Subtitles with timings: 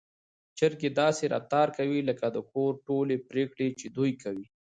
[0.57, 4.45] چرګې داسې رفتار کوي لکه د کور ټولې پرېکړې چې دوی کوي.